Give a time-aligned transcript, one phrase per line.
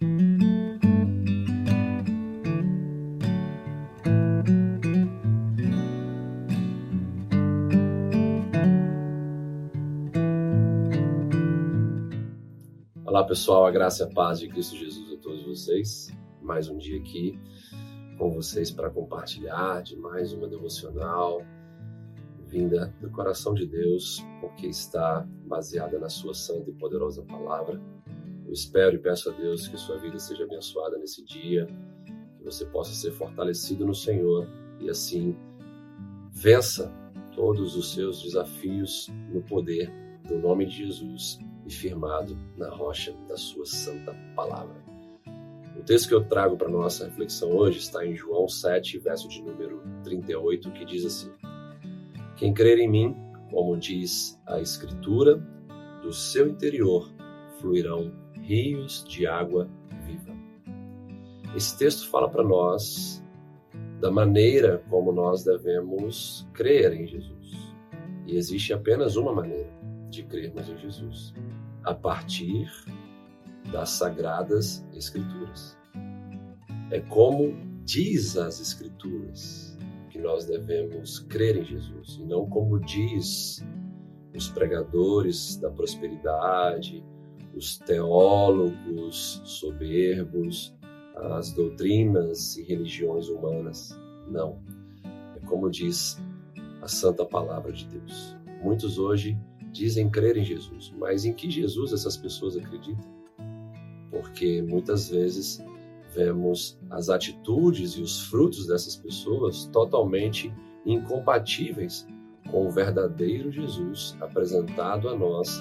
[0.00, 0.06] Olá
[13.24, 16.16] pessoal, a graça e a paz de Cristo Jesus a todos vocês.
[16.40, 17.36] Mais um dia aqui
[18.18, 21.44] com vocês para compartilhar de mais uma devocional
[22.46, 27.80] vinda do coração de Deus, porque está baseada na sua santa e poderosa palavra.
[28.48, 31.66] Eu espero e peço a Deus que sua vida seja abençoada nesse dia,
[32.38, 34.48] que você possa ser fortalecido no Senhor
[34.80, 35.36] e assim
[36.32, 36.90] vença
[37.34, 39.92] todos os seus desafios no poder
[40.26, 44.82] do nome de Jesus e firmado na rocha da sua santa palavra.
[45.78, 49.42] O texto que eu trago para nossa reflexão hoje está em João 7, verso de
[49.42, 51.30] número 38, que diz assim:
[52.34, 53.14] Quem crer em mim,
[53.50, 55.36] como diz a Escritura,
[56.02, 57.12] do seu interior
[57.60, 58.10] fluirão
[58.48, 59.68] rios de água
[60.06, 60.34] viva.
[61.54, 63.22] Esse texto fala para nós
[64.00, 67.74] da maneira como nós devemos crer em Jesus.
[68.26, 69.68] E existe apenas uma maneira
[70.08, 71.34] de crermos em Jesus:
[71.84, 72.70] a partir
[73.70, 75.76] das sagradas Escrituras.
[76.90, 79.76] É como diz as Escrituras
[80.08, 83.62] que nós devemos crer em Jesus, e não como diz
[84.34, 87.04] os pregadores da prosperidade,
[87.58, 90.72] os teólogos soberbos,
[91.16, 93.98] as doutrinas e religiões humanas.
[94.28, 94.60] Não.
[95.36, 96.16] É como diz
[96.80, 98.36] a santa palavra de Deus.
[98.62, 99.36] Muitos hoje
[99.72, 103.04] dizem crer em Jesus, mas em que Jesus essas pessoas acreditam?
[104.10, 105.60] Porque muitas vezes
[106.14, 110.52] vemos as atitudes e os frutos dessas pessoas totalmente
[110.86, 112.06] incompatíveis
[112.50, 115.60] com o verdadeiro Jesus apresentado a nós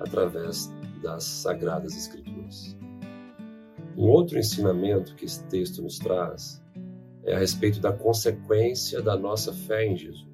[0.00, 2.76] através das sagradas escrituras.
[3.96, 6.62] Um outro ensinamento que esse texto nos traz
[7.24, 10.32] é a respeito da consequência da nossa fé em Jesus.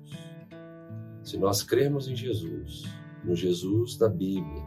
[1.22, 2.84] Se nós crermos em Jesus,
[3.24, 4.62] no Jesus da Bíblia,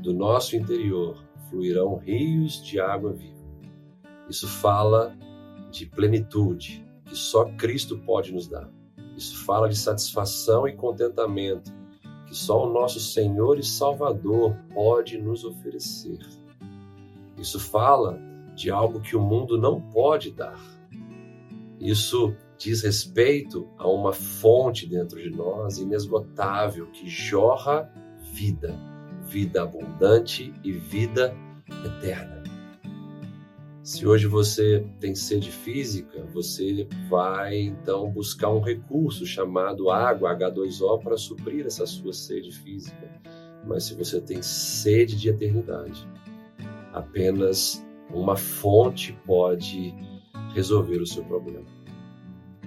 [0.00, 3.38] do nosso interior fluirão rios de água viva.
[4.28, 5.16] Isso fala
[5.70, 8.70] de plenitude, que só Cristo pode nos dar.
[9.16, 11.72] Isso fala de satisfação e contentamento,
[12.28, 16.18] que só o nosso Senhor e Salvador pode nos oferecer.
[17.38, 18.20] Isso fala
[18.54, 20.60] de algo que o mundo não pode dar.
[21.80, 27.90] Isso diz respeito a uma fonte dentro de nós inesgotável que jorra
[28.32, 28.74] vida,
[29.22, 31.34] vida abundante e vida
[31.84, 32.37] eterna.
[33.88, 41.02] Se hoje você tem sede física, você vai então buscar um recurso chamado água, H2O,
[41.02, 43.10] para suprir essa sua sede física.
[43.66, 46.06] Mas se você tem sede de eternidade,
[46.92, 47.82] apenas
[48.12, 49.94] uma fonte pode
[50.52, 51.64] resolver o seu problema.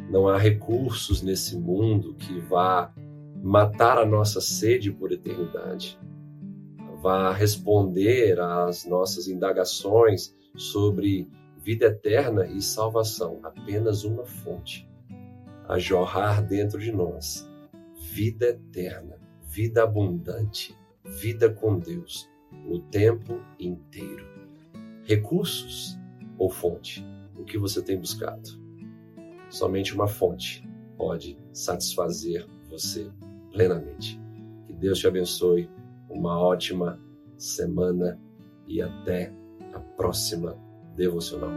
[0.10, 2.92] Não há recursos nesse mundo que vá
[3.44, 6.00] matar a nossa sede por eternidade,
[7.00, 13.40] vá responder às nossas indagações sobre vida eterna e salvação.
[13.44, 14.90] Apenas uma fonte
[15.68, 17.50] a jorrar dentro de nós:
[17.98, 22.30] vida eterna, vida abundante, vida com Deus
[22.68, 24.26] o tempo inteiro.
[25.04, 25.98] Recursos
[26.38, 27.06] ou fonte?
[27.38, 28.50] O que você tem buscado?
[29.50, 30.68] Somente uma fonte
[30.98, 33.12] pode satisfazer você
[33.52, 34.20] plenamente.
[34.66, 35.70] Que Deus te abençoe.
[36.10, 37.00] Uma ótima
[37.38, 38.20] semana
[38.68, 39.34] e até
[39.74, 40.56] a próxima
[40.96, 41.50] devocional.